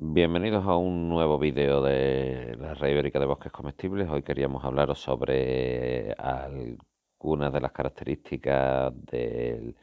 Bienvenidos 0.00 0.64
a 0.64 0.76
un 0.76 1.08
nuevo 1.08 1.38
vídeo 1.38 1.82
de 1.82 2.56
la 2.56 2.74
Red 2.74 2.90
Ibérica 2.92 3.18
de 3.18 3.26
Bosques 3.26 3.50
Comestibles. 3.50 4.08
Hoy 4.08 4.22
queríamos 4.22 4.64
hablaros 4.64 5.00
sobre 5.00 6.12
algunas 6.12 7.52
de 7.52 7.60
las 7.60 7.72
características 7.72 8.92
del 9.10 9.76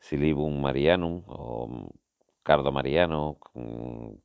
Silibum 0.00 0.60
marianum 0.60 1.22
o 1.28 1.92
cardo 2.42 2.72
mariano, 2.72 3.38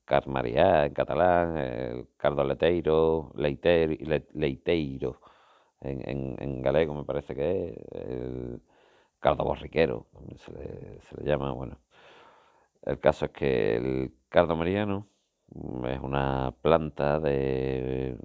car 0.06 0.28
mariá 0.28 0.88
en 0.88 0.94
catalán, 0.94 1.58
el 1.58 2.08
cardo 2.18 2.44
leteiro, 2.44 3.32
leiteiro 3.36 5.22
en, 5.82 6.36
en, 6.40 6.62
galego 6.64 6.96
me 6.96 7.04
parece 7.06 7.36
que 7.36 7.70
es, 7.70 7.78
el 7.92 8.62
cardo 9.20 9.44
borriquero, 9.44 10.08
se 10.38 10.52
le, 10.52 11.02
se 11.02 11.16
le 11.18 11.24
llama, 11.30 11.52
bueno. 11.52 11.80
El 12.82 13.00
caso 13.00 13.26
es 13.26 13.32
que 13.32 13.76
el 13.76 14.14
cardo 14.30 14.56
mariano 14.56 15.08
es 15.56 16.00
una 16.02 16.54
planta 16.62 17.20
de, 17.20 18.18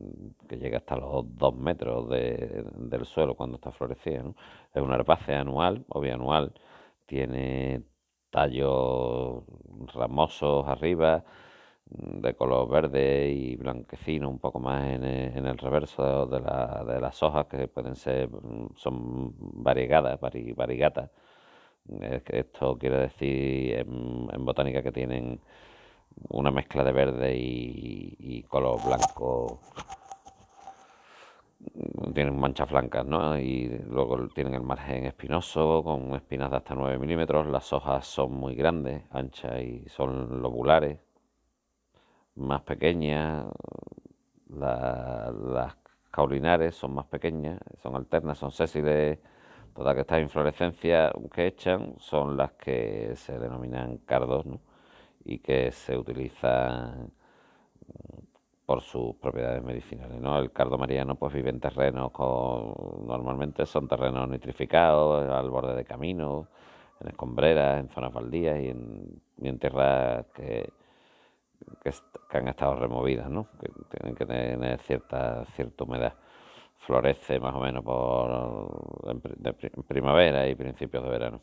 que 0.49 0.57
llega 0.59 0.79
hasta 0.79 0.97
los 0.97 1.25
dos 1.37 1.55
metros 1.55 2.09
del 2.11 3.05
suelo 3.07 3.35
cuando 3.35 3.57
está 3.57 3.71
florecida. 3.73 4.25
Es 4.75 4.83
una 4.83 4.97
herbácea 4.97 5.41
anual 5.41 5.85
o 5.89 6.01
bianual. 6.01 6.53
Tiene 7.07 7.83
tallos 8.31 9.45
ramosos 9.95 10.67
arriba, 10.67 11.25
de 11.85 12.35
color 12.35 12.69
verde 12.69 13.31
y 13.31 13.57
blanquecino, 13.57 14.29
un 14.29 14.39
poco 14.39 14.59
más 14.59 14.85
en 14.85 15.05
el, 15.05 15.59
reverso 15.59 16.27
de, 16.27 16.41
las 16.41 17.23
hojas, 17.23 17.47
que 17.47 17.69
pueden 17.69 17.97
ser, 17.97 18.31
son 18.77 19.35
variegadas. 19.39 20.19
Esto 22.29 22.79
quiere 22.79 22.99
decir 22.99 23.75
en 23.79 24.45
botánica 24.45 24.83
que 24.83 24.93
tienen 24.93 25.41
una 26.31 26.51
mezcla 26.51 26.85
de 26.85 26.93
verde 26.93 27.35
y, 27.37 28.43
color 28.49 28.85
blanco. 28.85 29.61
Tienen 32.15 32.39
manchas 32.39 32.71
blancas, 32.71 33.07
¿no? 33.07 33.39
Y 33.39 33.69
luego 33.89 34.29
tienen 34.29 34.55
el 34.55 34.63
margen 34.63 35.07
espinoso 35.07 35.83
con 35.85 36.15
espinas 36.15 36.51
de 36.51 36.57
hasta 36.57 36.75
9 36.75 36.99
milímetros. 36.99 37.47
Las 37.47 37.73
hojas 37.73 38.07
son 38.07 38.33
muy 38.33 38.55
grandes, 38.55 39.05
anchas 39.11 39.61
y 39.63 39.89
son 39.89 40.43
lobulares. 40.43 41.01
Más 42.35 42.63
pequeñas. 42.63 43.47
las 44.49 45.77
caulinares 46.11 46.75
son 46.75 46.95
más 46.95 47.07
pequeñas, 47.07 47.59
son 47.83 47.97
alternas, 47.97 48.39
son 48.39 48.53
sésiles. 48.53 49.19
Todas 49.75 49.97
estas 49.97 50.21
inflorescencias 50.21 51.13
que 51.33 51.47
echan 51.47 51.95
son 51.99 52.37
las 52.37 52.53
que 52.53 53.13
se 53.17 53.39
denominan 53.39 53.99
cardos, 53.99 54.45
¿no? 54.47 54.61
Y 55.25 55.39
que 55.39 55.71
se 55.73 55.97
utiliza 55.97 57.09
por 58.67 58.81
sus 58.81 59.17
propiedades 59.17 59.63
medicinales. 59.63 60.21
¿no? 60.21 60.39
El 60.39 60.53
cardo 60.53 60.79
mariano 60.79 61.17
pues 61.17 61.35
vive 61.35 61.51
en 61.51 61.61
terrenos 61.61 62.11
normalmente 63.07 63.67
son 63.67 63.89
terrenos 63.89 64.29
nitrificados, 64.29 65.29
al 65.29 65.51
borde 65.51 65.75
de 65.75 65.85
caminos, 65.85 66.47
en 67.01 67.09
escombreras, 67.09 67.81
en 67.81 67.89
zonas 67.89 68.13
baldías 68.13 68.61
y 68.61 68.69
en, 68.69 69.59
tierras 69.59 70.27
que, 70.35 70.73
que, 71.83 72.39
han 72.39 72.49
estado 72.49 72.77
removidas, 72.77 73.29
¿no? 73.29 73.49
que 73.61 73.69
tienen 73.91 74.17
que 74.17 74.27
tener 74.27 74.79
cierta, 74.81 75.45
cierta 75.57 75.85
humedad. 75.85 76.15
Florece 76.87 77.39
más 77.39 77.55
o 77.55 77.61
menos 77.61 77.85
por 77.85 79.21
en 79.45 79.83
primavera 79.87 80.49
y 80.49 80.55
principios 80.55 81.05
de 81.05 81.11
verano. 81.11 81.41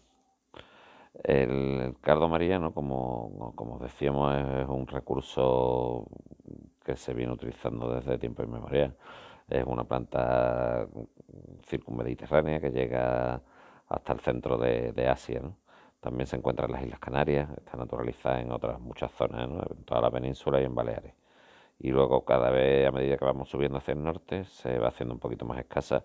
El 1.23 1.95
cardo 2.01 2.27
mariano, 2.27 2.73
como, 2.73 3.53
como 3.55 3.79
decíamos, 3.79 4.35
es 4.35 4.67
un 4.67 4.87
recurso 4.87 6.07
que 6.85 6.95
se 6.95 7.13
viene 7.13 7.33
utilizando 7.33 7.93
desde 7.93 8.17
tiempo 8.17 8.43
inmemorial. 8.43 8.95
Es 9.49 9.65
una 9.65 9.83
planta 9.83 10.87
circunmediterránea 11.67 12.59
que 12.59 12.71
llega 12.71 13.41
hasta 13.87 14.13
el 14.13 14.19
centro 14.19 14.57
de, 14.57 15.07
Asia. 15.09 15.41
También 15.99 16.27
se 16.27 16.37
encuentra 16.37 16.65
en 16.67 16.71
las 16.73 16.83
Islas 16.83 16.99
Canarias, 16.99 17.49
está 17.57 17.77
naturalizada 17.77 18.41
en 18.41 18.51
otras 18.51 18.79
muchas 18.79 19.11
zonas, 19.11 19.49
en 19.49 19.83
toda 19.83 20.01
la 20.01 20.11
península 20.11 20.61
y 20.61 20.65
en 20.65 20.75
Baleares. 20.75 21.13
Y 21.79 21.89
luego 21.91 22.23
cada 22.25 22.51
vez, 22.51 22.87
a 22.87 22.91
medida 22.91 23.17
que 23.17 23.25
vamos 23.25 23.49
subiendo 23.49 23.77
hacia 23.79 23.93
el 23.93 24.03
norte, 24.03 24.45
se 24.45 24.77
va 24.79 24.89
haciendo 24.89 25.13
un 25.13 25.19
poquito 25.19 25.45
más 25.45 25.59
escasa 25.59 26.03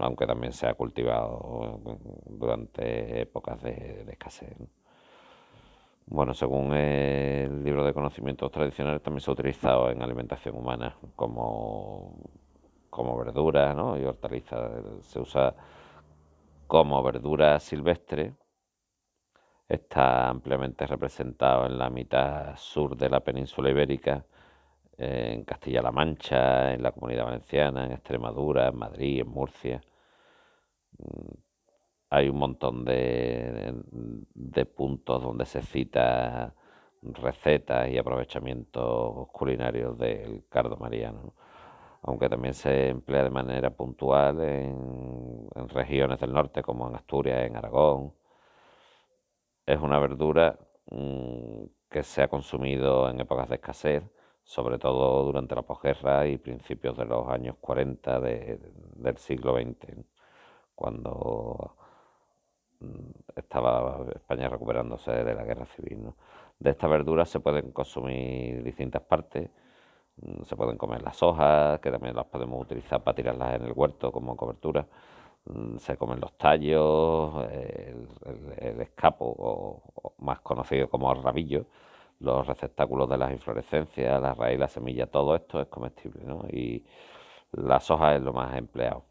aunque 0.00 0.26
también 0.26 0.52
se 0.52 0.66
ha 0.66 0.74
cultivado 0.74 1.80
durante 2.26 3.22
épocas 3.22 3.62
de, 3.62 4.04
escasez. 4.08 4.56
Bueno, 6.06 6.34
según 6.34 6.72
el 6.74 7.64
libro 7.64 7.84
de 7.84 7.94
conocimientos 7.94 8.50
tradicionales, 8.50 9.02
también 9.02 9.20
se 9.20 9.30
ha 9.30 9.34
utilizado 9.34 9.90
en 9.90 10.02
alimentación 10.02 10.56
humana 10.56 10.96
como, 11.16 12.14
como 12.90 13.16
verdura 13.16 13.74
y 13.98 14.04
hortaliza. 14.04 14.68
Se 15.00 15.20
usa 15.20 15.54
como 16.66 17.02
verdura 17.02 17.58
silvestre. 17.58 18.34
Está 19.66 20.28
ampliamente 20.28 20.86
representado 20.86 21.64
en 21.66 21.78
la 21.78 21.88
mitad 21.88 22.54
sur 22.56 22.96
de 22.96 23.08
la 23.08 23.20
península 23.20 23.70
ibérica 23.70 24.26
en 24.98 25.44
Castilla-La 25.44 25.92
Mancha, 25.92 26.72
en 26.74 26.82
la 26.82 26.92
Comunidad 26.92 27.24
Valenciana, 27.24 27.86
en 27.86 27.92
Extremadura, 27.92 28.68
en 28.68 28.76
Madrid, 28.78 29.20
en 29.20 29.28
Murcia. 29.28 29.80
Mm, 30.98 31.34
hay 32.10 32.28
un 32.28 32.36
montón 32.38 32.84
de, 32.84 33.74
puntos 34.76 35.22
donde 35.22 35.46
se 35.46 35.62
cita 35.62 36.54
recetas 37.02 37.88
y 37.90 37.98
aprovechamientos 37.98 39.28
culinarios 39.32 39.98
del 39.98 40.46
cardo 40.48 40.76
mariano, 40.76 41.34
aunque 42.02 42.28
también 42.28 42.54
se 42.54 42.90
emplea 42.90 43.24
de 43.24 43.30
manera 43.30 43.70
puntual 43.70 44.40
en, 44.42 45.48
regiones 45.68 46.20
del 46.20 46.32
norte 46.32 46.62
como 46.62 46.88
en 46.88 46.96
Asturias, 46.96 47.46
en 47.46 47.56
Aragón. 47.56 48.14
Es 49.66 49.80
una 49.80 49.98
verdura 49.98 50.58
mm, 50.90 51.64
que 51.90 52.02
se 52.02 52.22
ha 52.22 52.28
consumido 52.28 53.08
en 53.10 53.20
épocas 53.20 53.48
de 53.48 53.56
escasez 53.56 54.04
sobre 54.44 54.78
todo 54.78 55.24
durante 55.24 55.54
la 55.54 55.62
posguerra 55.62 56.26
y 56.26 56.36
principios 56.38 56.96
de 56.96 57.06
los 57.06 57.26
años 57.28 57.56
40 57.60 58.20
del 58.20 59.16
siglo 59.16 59.54
XX, 59.54 60.04
cuando 60.74 61.76
mm, 62.80 63.10
estaba 63.36 64.04
España 64.14 64.48
recuperándose 64.48 65.10
de 65.12 65.34
la 65.34 65.44
guerra 65.44 65.66
civil. 65.66 66.12
De 66.58 66.70
estas 66.70 66.90
verduras 66.90 67.28
se 67.30 67.40
pueden 67.40 67.72
consumir 67.72 68.62
distintas 68.62 69.02
partes, 69.02 69.50
mm, 70.16 70.42
se 70.44 70.56
pueden 70.56 70.76
comer 70.76 71.02
las 71.02 71.22
hojas, 71.22 71.80
que 71.80 71.90
también 71.90 72.14
las 72.14 72.26
podemos 72.26 72.60
utilizar 72.62 73.02
para 73.02 73.14
tirarlas 73.14 73.54
en 73.56 73.62
el 73.64 73.72
huerto 73.74 74.12
como 74.12 74.36
cobertura, 74.36 74.86
mm, 75.46 75.78
se 75.78 75.96
comen 75.96 76.20
los 76.20 76.36
tallos, 76.38 77.46
el, 77.50 78.80
escapo, 78.80 79.24
o, 79.38 80.14
más 80.18 80.40
conocido 80.40 80.88
como 80.90 81.12
el 81.12 81.22
rabillo, 81.22 81.66
los 82.24 82.46
receptáculos 82.46 83.08
de 83.08 83.18
las 83.18 83.32
inflorescencias, 83.32 84.20
la 84.20 84.34
raíz, 84.34 84.58
la 84.58 84.68
semilla, 84.68 85.06
todo 85.06 85.36
esto 85.36 85.60
es 85.60 85.68
comestible, 85.68 86.24
¿no? 86.24 86.46
Y 86.50 86.84
las 87.52 87.90
hojas 87.90 88.16
es 88.16 88.22
lo 88.22 88.32
más 88.32 88.56
empleado. 88.56 89.04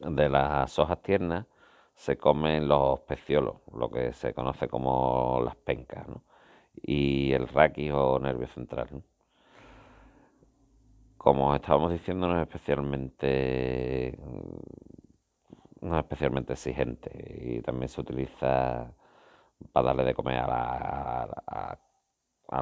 De 0.00 0.28
las 0.28 0.78
hojas 0.78 1.02
tiernas 1.02 1.46
se 1.94 2.16
comen 2.16 2.68
los 2.68 3.00
peciolos, 3.00 3.56
lo 3.74 3.90
que 3.90 4.12
se 4.12 4.32
conoce 4.34 4.68
como 4.68 5.40
las 5.44 5.56
pencas, 5.56 6.08
¿no? 6.08 6.24
Y 6.82 7.32
el 7.32 7.48
raquis 7.48 7.92
o 7.92 8.18
nervio 8.18 8.46
central, 8.48 9.02
Como 11.18 11.54
estábamos 11.54 11.92
diciendo, 11.92 12.26
no 12.28 12.36
es 12.40 12.42
especialmente 12.48 14.18
no 15.82 15.96
es 15.96 16.02
especialmente 16.02 16.52
exigente 16.54 17.10
y 17.56 17.62
también 17.62 17.88
se 17.88 18.00
utiliza 18.00 18.94
para 19.72 19.88
darle 19.88 20.04
de 20.04 20.14
comer 20.14 20.38
a, 20.48 21.78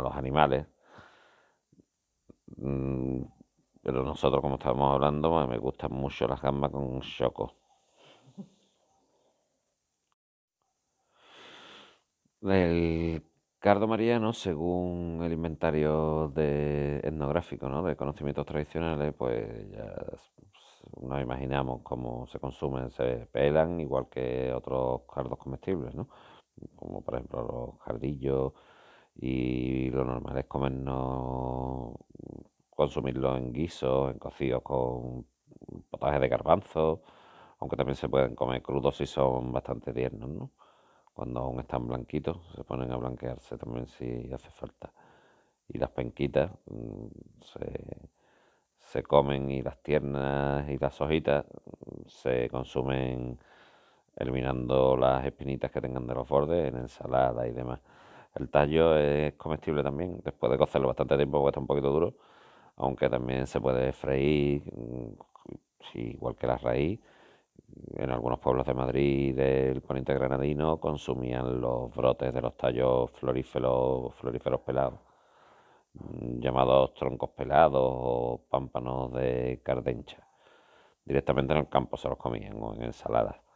los 0.03 0.17
animales. 0.17 0.67
Mm, 2.57 3.23
pero 3.83 4.03
nosotros, 4.03 4.41
como 4.43 4.57
estábamos 4.57 4.95
hablando, 4.95 5.31
pues, 5.31 5.49
me 5.49 5.59
gustan 5.59 5.93
mucho 5.93 6.27
las 6.29 6.41
gambas 6.43 6.71
con 6.71 7.01
choco. 7.01 7.55
El 12.43 13.23
cardo 13.59 13.89
mariano, 13.89 14.33
según 14.33 15.21
el 15.25 15.33
inventario 15.33 16.29
de 16.35 16.99
etnográfico, 16.99 17.69
¿no? 17.69 17.83
de 17.83 17.97
conocimientos 17.97 18.47
tradicionales, 18.47 19.15
pues 19.15 19.71
ya 19.71 19.95
nos 21.03 21.21
imaginamos 21.23 21.83
cómo 21.83 22.27
se 22.27 22.39
consumen, 22.39 22.91
se 22.91 23.27
pelan 23.33 23.81
igual 23.81 24.09
que 24.09 24.53
otros 24.53 25.03
cardos 25.13 25.39
comestibles, 25.39 25.95
¿no? 25.95 26.09
Como 26.77 27.03
por 27.03 27.15
ejemplo 27.15 27.43
los 27.43 27.81
jardillos 27.83 28.53
y 29.17 29.91
lo 29.91 30.05
normal 30.05 30.39
es 30.39 30.47
comernos, 30.47 31.95
consumirlo 32.71 33.37
en 33.37 33.53
guisos, 33.53 34.13
en 34.13 34.19
cocidos 34.19 34.63
con 34.63 35.27
potaje 35.91 36.21
de 36.21 36.29
garbanzo, 36.29 37.03
aunque 37.61 37.77
también 37.77 37.97
se 37.97 38.09
pueden 38.09 38.35
comer 38.35 38.63
crudos 38.63 39.01
y 39.01 39.07
son 39.07 39.53
bastante 39.53 39.93
tiernos, 39.93 40.51
Cuando 41.15 41.41
aún 41.41 41.61
están 41.61 41.87
blanquitos 41.89 42.39
se 42.55 42.65
ponen 42.65 42.93
a 42.93 42.97
blanquearse 42.97 43.59
también 43.59 43.87
si 43.89 44.33
hace 44.33 44.51
falta. 44.51 44.93
y 45.69 45.79
las 45.79 45.91
penquitas 45.91 46.51
mm, 46.67 47.07
se, 48.79 49.03
comen 49.03 49.51
y 49.51 49.63
las 49.63 49.83
tiernas 49.83 50.69
y 50.71 50.79
las 50.79 51.01
hojitas 51.01 51.45
se 52.07 52.49
consumen 52.51 53.39
eliminando 54.19 54.97
las 54.97 55.25
espinitas 55.25 55.71
que 55.71 55.81
tengan 55.81 56.07
de 56.07 56.15
los 56.15 56.29
bordes 56.29 56.69
en 56.69 56.77
ensalada 56.79 57.47
y 57.47 57.53
demás. 57.53 57.81
El 58.35 58.51
tallo 58.51 58.97
es 58.97 59.35
comestible 59.35 59.83
también, 59.83 60.21
después 60.25 60.53
de 60.53 60.59
cocerlo 60.59 60.89
bastante 60.89 61.17
tiempo 61.17 61.39
porque 61.39 61.51
está 61.51 61.61
un 61.61 61.67
poquito 61.67 61.91
duro, 61.91 62.15
aunque 62.77 63.09
también 63.09 63.47
se 63.47 63.61
puede 63.61 63.93
freír, 63.93 64.63
mm, 64.75 65.15
igual 65.95 66.37
que 66.37 66.47
la 66.47 66.59
raíz. 66.59 67.01
En 67.97 68.11
algunos 68.11 68.39
pueblos 68.41 68.67
de 68.67 68.75
Madrid 68.75 69.35
del 69.37 69.83
poniente 69.83 70.15
granadino 70.15 70.79
consumían 70.81 71.61
los 71.61 71.95
brotes 71.95 72.33
de 72.33 72.41
los 72.41 72.57
tallos 72.57 73.11
floríferos, 73.13 74.15
floríferos 74.17 74.61
pelados, 74.63 75.01
mm, 75.95 76.41
llamados 76.41 76.95
troncos 76.95 77.31
pelados 77.31 77.83
o 77.83 78.41
pámpanos 78.51 79.13
de 79.13 79.61
cardencha. 79.63 80.27
Directamente 81.05 81.53
en 81.55 81.61
el 81.61 81.69
campo 81.69 81.97
se 81.97 82.09
los 82.09 82.19
comían 82.19 82.63
o 82.63 82.75
en 82.75 82.83
ensaladas. 82.85 83.48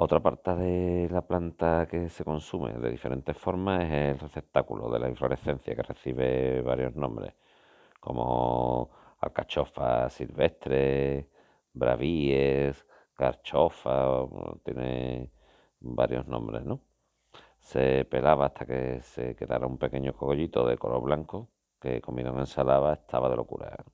Otra 0.00 0.20
parte 0.20 0.54
de 0.54 1.08
la 1.10 1.22
planta 1.26 1.86
que 1.90 2.08
se 2.08 2.24
consume 2.24 2.72
de 2.74 2.90
diferentes 2.90 3.36
formas 3.36 3.82
es 3.84 3.90
el 4.12 4.18
receptáculo 4.20 4.88
de 4.90 5.00
la 5.00 5.08
inflorescencia, 5.08 5.74
que 5.74 5.82
recibe 5.82 6.62
varios 6.62 6.94
nombres, 6.94 7.34
como 8.00 8.90
alcachofa 9.20 10.08
silvestre, 10.08 11.28
bravíes, 11.72 12.86
carchofa, 13.14 14.24
tiene 14.64 15.32
varios 15.80 16.28
nombres, 16.28 16.64
¿no? 16.64 16.80
Se 17.58 18.04
pelaba 18.04 18.46
hasta 18.46 18.66
que 18.66 19.00
se 19.02 19.34
quedara 19.36 19.66
un 19.66 19.78
pequeño 19.78 20.14
cogollito 20.14 20.64
de 20.66 20.78
color 20.78 21.02
blanco 21.02 21.48
que 21.80 22.00
comido 22.00 22.30
en 22.30 22.38
ensalada 22.40 22.94
estaba 22.94 23.28
de 23.28 23.36
locura. 23.36 23.84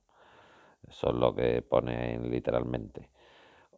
Eso 0.87 1.09
es 1.09 1.15
lo 1.15 1.33
que 1.35 1.63
pone 1.63 2.19
literalmente. 2.19 3.09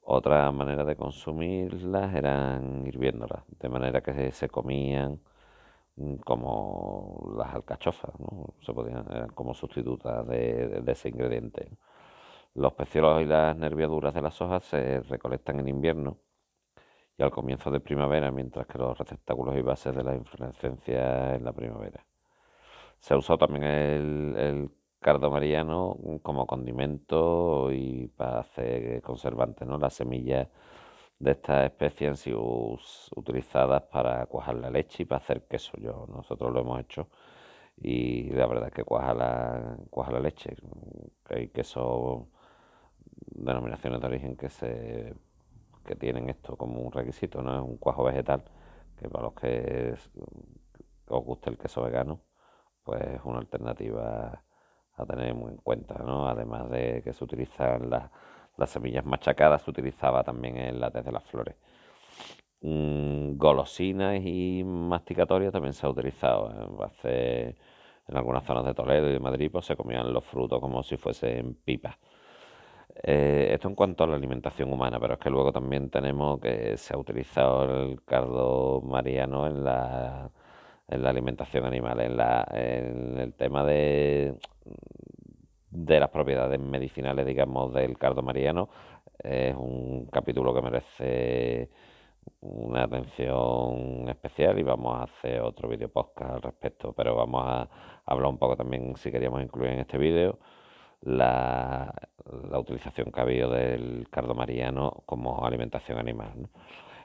Otra 0.10 0.50
manera 0.54 0.86
de 0.86 0.96
consumirlas 0.96 2.16
eran 2.16 2.88
hirviéndolas, 2.88 3.44
de 3.60 3.68
manera 3.68 4.02
que 4.02 4.32
se 4.32 4.48
comían 4.48 5.20
mm, 5.98 6.16
como 6.26 7.34
las 7.38 7.54
alcachofas, 7.54 8.18
¿no? 8.20 8.54
se 8.62 8.74
podían, 8.74 9.06
como 9.36 9.54
sustitutas 9.54 10.26
de, 10.28 10.82
ese 10.88 11.10
ingrediente. 11.10 11.70
Los 12.56 12.74
peciolos 12.74 13.22
y 13.22 13.26
las 13.26 13.58
nerviaduras 13.58 14.14
de 14.14 14.22
las 14.22 14.42
hojas 14.42 14.64
se 14.66 15.02
recolectan 15.02 15.60
en 15.60 15.68
invierno 15.68 16.18
y 17.18 17.24
al 17.24 17.32
comienzo 17.32 17.70
de 17.72 17.82
primavera, 17.82 18.32
mientras 18.32 18.66
que 18.68 18.78
los 18.78 18.98
receptáculos 18.98 19.58
y 19.58 19.62
bases 19.62 19.94
de 19.96 20.04
la 20.04 20.16
inflorescencia 20.16 21.36
en 21.36 21.44
la 21.44 21.52
primavera. 21.54 22.06
Se 23.00 23.14
ha 23.14 23.18
usado 23.18 23.40
también 23.40 23.64
el 23.66 24.72
cardo 25.08 25.32
mariano 25.32 25.98
como 26.22 26.46
condimento 26.46 27.72
y 27.72 28.10
para 28.10 28.42
hacer 28.42 29.02
conservantes, 29.02 29.66
¿no? 29.66 29.78
Las 29.78 29.94
semillas 29.94 30.50
de 31.18 31.32
esta 31.32 31.66
especie 31.66 32.10
han 32.10 32.18
sido 32.18 32.42
utilizadas 33.16 33.84
para 33.84 34.26
cuajar 34.26 34.56
la 34.56 34.70
leche 34.70 35.04
y 35.04 35.06
para 35.06 35.20
hacer 35.24 35.48
queso. 35.48 35.72
Yo, 35.78 36.08
nosotros 36.10 36.52
lo 36.54 36.60
hemos 36.60 36.82
hecho 36.82 37.08
y 37.78 38.32
la 38.32 38.48
verdad 38.48 38.68
es 38.68 38.74
que 38.74 38.84
cuaja 38.84 39.14
la, 39.14 39.78
cuaja 39.90 40.12
la 40.12 40.20
leche. 40.20 40.58
Hay 41.30 41.48
queso, 41.50 42.28
denominaciones 43.28 44.02
de 44.02 44.08
origen 44.08 44.36
que 44.36 44.50
se 44.50 45.14
que 45.86 45.96
tienen 45.96 46.30
esto 46.30 46.58
como 46.58 46.82
un 46.82 46.92
requisito, 46.92 47.42
¿no? 47.42 47.56
Es 47.56 47.62
un 47.62 47.78
cuajo 47.78 48.04
vegetal, 48.04 48.44
que 48.98 49.08
para 49.08 49.24
los 49.24 49.34
que 49.36 49.96
os 51.08 51.24
guste 51.24 51.50
el 51.50 51.58
queso 51.58 51.82
vegano, 51.82 52.20
pues 52.84 53.02
es 53.04 53.22
una 53.24 53.40
alternativa 53.40 54.44
a 54.98 55.06
tener 55.06 55.34
muy 55.36 55.52
en 55.52 55.58
cuenta, 55.58 55.96
¿no? 56.00 56.28
Además 56.28 56.70
de 56.70 57.02
que 57.04 57.14
se 57.14 57.24
utilizan 57.24 57.90
las, 57.90 58.10
semillas 58.70 59.06
machacadas, 59.06 59.62
se 59.62 59.70
utilizaba 59.72 60.24
también 60.24 60.58
el 60.58 60.80
látex 60.80 61.06
de 61.06 61.12
las 61.12 61.24
flores. 61.26 61.56
Mm, 62.62 63.38
golosinas 63.38 64.20
y 64.24 64.64
masticatorias 64.66 65.54
también 65.54 65.74
se 65.74 65.86
ha 65.86 65.90
utilizado. 65.90 66.52
¿eh? 67.04 67.56
en 68.08 68.18
algunas 68.18 68.44
zonas 68.46 68.66
de 68.66 68.74
Toledo 68.74 69.10
y 69.10 69.14
de 69.14 69.20
Madrid 69.20 69.50
pues, 69.52 69.66
se 69.66 69.76
comían 69.76 70.12
los 70.14 70.24
frutos 70.24 70.60
como 70.62 70.82
si 70.84 70.98
fuesen 70.98 71.56
pipas. 71.56 71.98
Eh, 73.04 73.50
esto 73.54 73.68
en 73.68 73.76
cuanto 73.76 74.04
a 74.04 74.08
la 74.08 74.16
alimentación 74.16 74.72
humana, 74.74 75.00
pero 75.00 75.16
es 75.16 75.20
que 75.20 75.30
luego 75.30 75.52
también 75.52 75.90
tenemos 75.90 76.40
que 76.40 76.78
se 76.78 76.96
ha 76.96 76.98
utilizado 76.98 77.84
el 77.84 78.04
cardo 78.04 78.82
mariano 78.82 79.46
en 79.46 79.64
la, 79.64 80.32
en 80.88 81.04
la 81.04 81.10
alimentación 81.10 81.66
animal, 81.66 82.00
en, 82.00 82.18
la, 82.18 82.42
el 82.52 83.34
tema 83.34 83.64
de 83.64 84.36
de 85.86 86.00
las 86.00 86.10
propiedades 86.10 86.60
medicinales, 86.60 87.26
digamos, 87.26 87.74
del 87.74 87.98
cardo 87.98 88.22
mariano. 88.22 88.70
Es 89.20 89.56
un 89.56 90.08
capítulo 90.08 90.54
que 90.54 90.62
merece 90.62 91.70
una 92.42 92.84
atención 92.84 94.08
especial 94.10 94.60
y 94.60 94.64
vamos 94.64 94.96
a 94.98 95.04
hacer 95.04 95.42
otro 95.42 95.70
vídeo 95.70 95.90
podcast 95.90 96.32
al 96.36 96.42
respecto, 96.42 96.94
pero 96.94 97.16
vamos 97.16 97.44
a 97.46 97.70
hablar 98.06 98.30
un 98.30 98.38
poco 98.38 98.56
también, 98.56 98.96
si 98.98 99.12
queríamos 99.12 99.42
incluir 99.42 99.72
en 99.72 99.80
este 99.80 99.98
vídeo, 99.98 100.40
la, 101.02 101.94
utilización 102.60 103.12
que 103.12 103.20
ha 103.20 103.24
habido 103.24 103.52
del 103.52 104.08
cardo 104.10 104.34
mariano 104.36 105.04
como 105.06 105.46
alimentación 105.46 105.98
animal. 106.00 106.50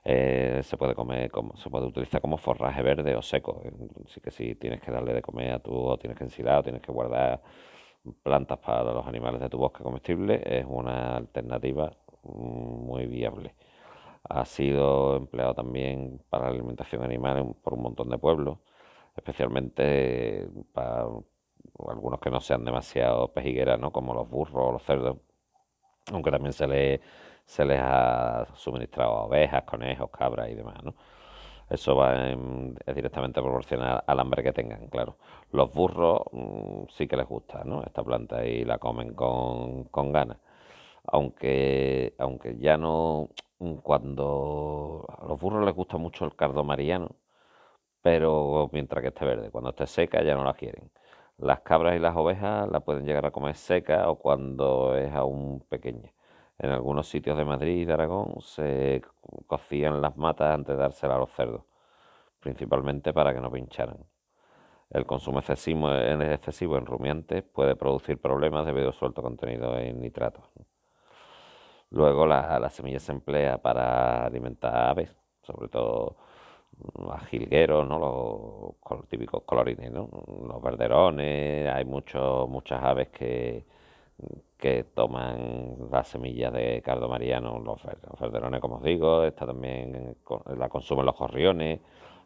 Eh, 0.05 0.61
se 0.65 0.77
puede 0.77 0.95
comer 0.95 1.31
como, 1.31 1.57
se 1.57 1.71
puede 1.71 1.87
utilizar 1.87 2.21
como 2.21 2.37
forraje 2.39 2.83
verde 2.83 3.15
o 3.17 3.23
seco. 3.23 3.63
Así 4.05 4.21
que 4.21 4.31
si 4.31 4.55
tienes 4.57 4.81
que 4.81 4.91
darle 4.91 5.15
de 5.15 5.23
comer 5.23 5.53
a 5.53 5.59
tu, 5.61 5.73
o 5.73 5.97
tienes 5.99 6.19
que 6.19 6.25
ensilar, 6.25 6.59
o 6.59 6.63
tienes 6.63 6.83
que 6.83 6.93
guardar 6.93 7.43
plantas 8.23 8.59
para 8.59 8.93
los 8.93 9.07
animales 9.07 9.41
de 9.41 9.49
tu 9.49 9.59
bosque 9.59 9.83
comestible, 9.83 10.43
es 10.45 10.67
una 10.69 11.17
alternativa 11.17 11.93
muy 12.25 13.07
viable. 13.07 13.55
Ha 14.29 14.45
sido 14.45 15.17
empleado 15.17 15.55
también 15.55 16.21
para 16.31 16.45
la 16.47 16.51
alimentación 16.51 17.03
animal 17.03 17.55
por 17.63 17.75
un 17.75 17.83
montón 17.83 18.09
de 18.11 18.19
pueblos, 18.19 18.59
especialmente 19.17 20.49
para 20.73 21.07
algunos 21.89 22.21
que 22.21 22.31
no 22.31 22.41
sean 22.41 22.65
demasiado 22.65 23.33
pejigueras, 23.33 23.79
¿no? 23.79 23.93
como 23.93 24.15
los 24.15 24.29
burros 24.29 24.55
o 24.57 24.73
los 24.73 24.83
cerdos, 24.83 25.19
aunque 26.13 26.31
también 26.31 26.53
se 26.53 26.67
les, 26.67 27.01
se 27.53 27.67
les 27.67 27.79
ha 27.83 28.47
suministrado 28.55 29.13
ovejas, 29.27 29.65
conejos, 29.65 30.11
cabras 30.11 30.49
y 30.49 30.55
demás. 30.55 30.83
¿no? 30.83 30.95
Eso 31.69 31.95
va 31.97 32.31
es 32.87 32.95
directamente 32.95 33.43
proporcional 33.43 34.03
al 34.07 34.21
hambre 34.21 34.43
que 34.43 34.53
tengan, 34.53 34.89
claro. 34.89 35.17
Los 35.53 35.73
burros 35.73 36.23
mm, 36.33 36.85
sí 36.97 37.07
que 37.07 37.17
les 37.17 37.27
gusta, 37.29 37.63
¿no? 37.65 37.83
Esta 37.85 38.03
planta 38.03 38.45
y 38.47 38.65
la 38.65 38.79
comen 38.79 39.15
con, 39.15 39.85
con 39.85 40.13
ganas. 40.13 40.39
Aunque, 41.07 42.15
aunque 42.19 42.57
ya 42.59 42.77
no, 42.79 43.31
mm, 43.59 43.77
cuando 43.83 45.07
a 45.09 45.27
los 45.27 45.41
burros 45.41 45.65
les 45.65 45.75
gusta 45.75 45.99
mucho 45.99 46.25
el 46.25 46.35
cardo 46.37 46.65
mariano, 46.65 47.17
pero 48.03 48.71
mientras 48.73 49.03
que 49.03 49.09
esté 49.09 49.25
verde, 49.27 49.51
cuando 49.51 49.71
esté 49.71 49.87
seca 49.87 50.23
ya 50.23 50.35
no 50.35 50.45
la 50.45 50.55
quieren. 50.55 50.91
Las 51.39 51.61
cabras 51.61 51.97
y 51.97 51.99
las 52.01 52.17
ovejas 52.17 52.69
la 52.71 52.81
pueden 52.81 53.07
llegar 53.07 53.27
a 53.27 53.31
comer 53.33 53.57
seca 53.57 54.11
o 54.11 54.17
cuando 54.19 54.97
es 54.97 55.13
aún 55.15 55.61
pequeña. 55.69 56.13
En 56.63 56.71
algunos 56.71 57.09
sitios 57.09 57.37
de 57.37 57.45
Madrid 57.45 57.79
y 57.79 57.85
de 57.85 57.93
Aragón 57.93 58.41
se 58.41 59.03
cocían 59.49 60.01
las 60.01 60.17
matas 60.17 60.55
antes 60.55 60.77
de 60.77 60.81
dárselas 60.81 61.17
a 61.17 61.19
los 61.19 61.31
cerdos, 61.33 61.65
principalmente 62.39 63.13
para 63.13 63.35
que 63.35 63.41
no 63.41 63.51
pincharan. 63.51 63.99
El 64.89 65.05
consumo 65.05 65.41
excesivo, 65.41 65.91
en 65.91 66.87
rumiantes 66.87 67.43
puede 67.43 67.75
producir 67.75 68.21
problemas 68.21 68.65
debido 68.65 68.91
a 68.91 68.93
su 68.93 69.05
alto 69.05 69.23
contenido 69.23 69.77
en 69.77 70.01
nitratos. 70.01 70.45
Luego 71.91 72.27
la, 72.27 72.71
semilla 72.71 73.01
se 73.01 73.11
emplea 73.11 73.59
para 73.59 74.25
alimentar 74.25 74.91
aves, 74.91 75.13
sobre 75.43 75.67
todo 75.67 76.17
a 77.11 77.19
jilgueros, 77.25 77.89
¿no? 77.89 78.77
los, 78.89 79.09
típicos 79.09 79.43
colorines, 79.43 79.91
¿no? 79.91 80.09
los 80.47 80.63
verderones, 80.63 81.69
hay 81.73 81.85
muchas 81.85 82.81
aves 82.81 83.09
que, 83.09 83.67
que 84.59 84.85
toman 84.85 85.91
las 85.91 86.09
semillas 86.09 86.53
de 86.53 86.83
cardo 86.83 87.09
mariano, 87.09 87.59
los, 87.59 87.83
verderones, 88.21 88.61
como 88.61 88.77
os 88.77 88.83
digo, 88.83 89.25
está 89.25 89.47
también 89.47 90.17
la 90.57 90.69
consumen 90.69 91.07
los 91.07 91.17
gorriones, 91.17 91.81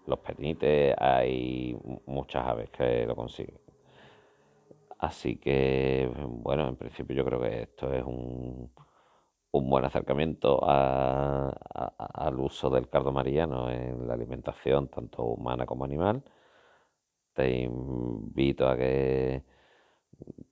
los 0.06 0.18
penites, 0.20 0.94
hay 0.98 1.76
muchas 2.06 2.46
aves 2.46 2.70
que 2.70 3.06
lo 3.06 3.16
consiguen. 3.16 3.58
Así 4.98 5.36
que, 5.36 6.10
bueno, 6.26 6.68
en 6.68 6.76
principio 6.76 7.16
yo 7.16 7.24
creo 7.24 7.40
que 7.40 7.62
esto 7.62 7.92
es 7.92 8.02
un, 8.02 8.70
un 9.56 9.70
buen 9.70 9.84
acercamiento 9.84 10.60
al 10.64 12.38
uso 12.38 12.70
del 12.70 12.88
cardo 12.88 13.12
mariano 13.12 13.70
en 13.70 14.06
la 14.06 14.14
alimentación, 14.14 14.88
tanto 14.88 15.22
humana 15.24 15.66
como 15.66 15.84
animal. 15.84 16.22
Te 17.34 17.62
invito 17.62 18.68
a 18.68 18.76
que 18.76 19.42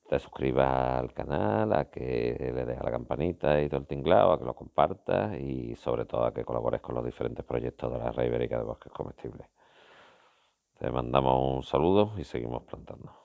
te 0.09 0.19
suscribas 0.19 0.99
al 0.99 1.13
canal, 1.13 1.73
a 1.73 1.87
que 1.91 2.37
le 2.39 2.65
des 2.65 2.79
a 2.79 2.85
la 2.85 2.91
campanita 2.91 3.61
y 3.61 3.69
todo 3.69 3.81
el 3.81 3.87
tinglado, 3.87 4.33
a 4.33 4.39
que 4.39 4.45
lo 4.45 4.55
compartas 4.55 5.39
y 5.39 5.75
sobre 5.77 6.05
todo 6.05 6.25
a 6.25 6.35
que 6.35 6.45
colabores 6.45 6.81
con 6.81 6.95
los 6.95 7.05
diferentes 7.05 7.45
proyectos 7.45 7.93
de 7.93 7.99
la 7.99 8.13
Red 8.13 8.27
Ibérica 8.27 8.59
de 8.59 8.65
Bosques 8.65 8.93
Comestibles. 8.93 9.49
Te 10.79 10.91
mandamos 10.91 11.57
un 11.57 11.63
saludo 11.63 12.13
y 12.19 12.25
seguimos 12.25 12.63
plantando. 12.65 13.24